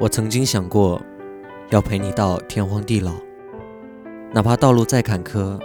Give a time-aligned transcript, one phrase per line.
[0.00, 0.98] 我曾经想过，
[1.68, 3.12] 要陪你到天荒地老，
[4.32, 5.60] 哪怕道路再坎坷，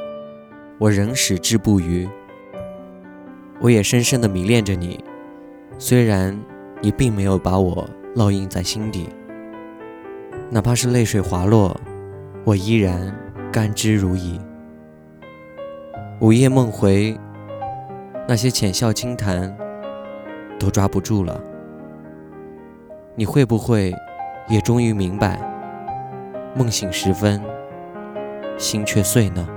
[0.77, 2.05] 我仍矢志不渝。
[3.61, 5.01] 我也深深的迷恋着你，
[5.77, 6.37] 虽然
[6.81, 9.07] 你并没有把我烙印在心底，
[10.49, 11.73] 哪怕是泪水滑落，
[12.43, 13.17] 我依然
[13.53, 14.37] 甘之如饴。
[16.19, 17.17] 午夜梦回，
[18.27, 19.57] 那些浅笑轻谈，
[20.59, 21.41] 都抓不住了。
[23.15, 23.95] 你会不会？
[24.47, 25.39] 也终于明白，
[26.55, 27.41] 梦醒时分，
[28.57, 29.47] 心却碎呢。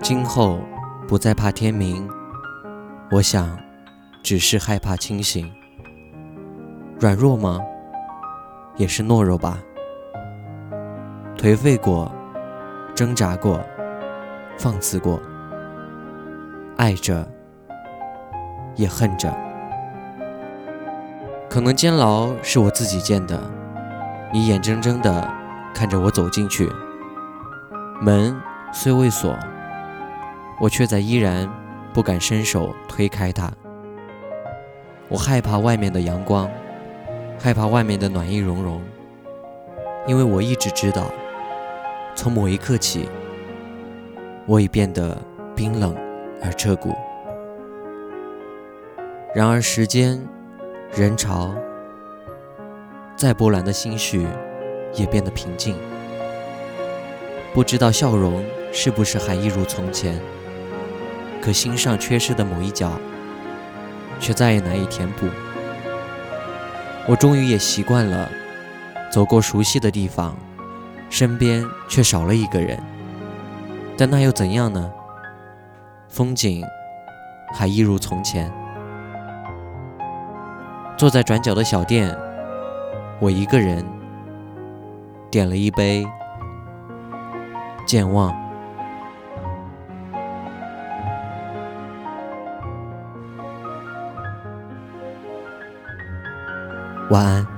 [0.00, 0.60] 今后
[1.06, 2.08] 不再怕天明，
[3.10, 3.58] 我想，
[4.22, 5.50] 只是害怕清醒。
[6.98, 7.60] 软弱吗？
[8.76, 9.58] 也是懦弱吧。
[11.36, 12.10] 颓废过，
[12.94, 13.60] 挣扎过，
[14.56, 15.20] 放肆过，
[16.76, 17.28] 爱着，
[18.74, 19.47] 也恨着。
[21.48, 23.40] 可能监牢是我自己建的，
[24.32, 25.28] 你眼睁睁地
[25.74, 26.70] 看着我走进去，
[28.02, 28.38] 门
[28.70, 29.34] 虽未锁，
[30.60, 31.48] 我却在依然
[31.94, 33.50] 不敢伸手推开它。
[35.08, 36.50] 我害怕外面的阳光，
[37.38, 38.82] 害怕外面的暖意融融，
[40.06, 41.10] 因为我一直知道，
[42.14, 43.08] 从某一刻起，
[44.44, 45.16] 我已变得
[45.56, 45.96] 冰冷
[46.44, 46.94] 而彻骨。
[49.34, 50.20] 然而时间。
[50.94, 51.54] 人潮，
[53.14, 54.26] 再波澜的心绪
[54.94, 55.76] 也变得平静。
[57.54, 60.20] 不知道笑容是不是还一如从前，
[61.40, 62.98] 可心上缺失的某一角，
[64.18, 65.26] 却再也难以填补。
[67.06, 68.28] 我终于也习惯了，
[69.12, 70.36] 走过熟悉的地方，
[71.10, 72.78] 身边却少了一个人。
[73.96, 74.90] 但那又怎样呢？
[76.08, 76.64] 风景
[77.54, 78.50] 还一如从前。
[80.98, 82.12] 坐在转角的小店，
[83.20, 83.86] 我一个人
[85.30, 86.04] 点了一杯
[87.86, 88.34] 健忘。
[97.10, 97.57] 晚安。